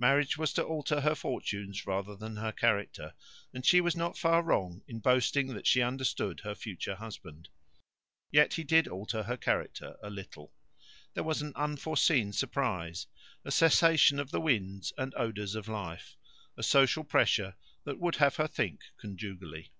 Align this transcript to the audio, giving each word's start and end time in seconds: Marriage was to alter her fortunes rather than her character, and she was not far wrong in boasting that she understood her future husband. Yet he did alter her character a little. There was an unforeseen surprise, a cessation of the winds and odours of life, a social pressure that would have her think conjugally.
Marriage 0.00 0.36
was 0.36 0.52
to 0.54 0.64
alter 0.64 1.00
her 1.02 1.14
fortunes 1.14 1.86
rather 1.86 2.16
than 2.16 2.34
her 2.38 2.50
character, 2.50 3.14
and 3.54 3.64
she 3.64 3.80
was 3.80 3.94
not 3.94 4.18
far 4.18 4.42
wrong 4.42 4.82
in 4.88 4.98
boasting 4.98 5.46
that 5.54 5.64
she 5.64 5.80
understood 5.80 6.40
her 6.40 6.56
future 6.56 6.96
husband. 6.96 7.48
Yet 8.32 8.54
he 8.54 8.64
did 8.64 8.88
alter 8.88 9.22
her 9.22 9.36
character 9.36 9.96
a 10.02 10.10
little. 10.10 10.52
There 11.14 11.22
was 11.22 11.40
an 11.40 11.52
unforeseen 11.54 12.32
surprise, 12.32 13.06
a 13.44 13.52
cessation 13.52 14.18
of 14.18 14.32
the 14.32 14.40
winds 14.40 14.92
and 14.98 15.14
odours 15.14 15.54
of 15.54 15.68
life, 15.68 16.16
a 16.56 16.64
social 16.64 17.04
pressure 17.04 17.54
that 17.84 18.00
would 18.00 18.16
have 18.16 18.34
her 18.38 18.48
think 18.48 18.80
conjugally. 19.00 19.70